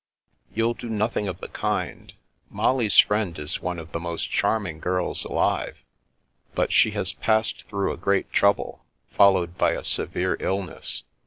"You'll 0.55 0.73
do 0.73 0.89
nothing 0.89 1.27
of 1.27 1.41
the 1.41 1.47
kind. 1.47 2.11
Molly's 2.49 2.97
friend 2.97 3.37
is 3.37 3.61
one 3.61 3.77
of 3.77 3.91
the 3.91 3.99
most 3.99 4.31
charming 4.31 4.79
girls 4.79 5.25
alive, 5.25 5.83
but 6.55 6.71
she 6.71 6.89
has 6.97 7.13
passed 7.13 7.65
through 7.67 7.93
a 7.93 7.97
great 7.97 8.33
trouble, 8.33 8.83
followed 9.11 9.59
by 9.59 9.73
a 9.73 9.83
severe 9.83 10.37
illness. 10.39 11.03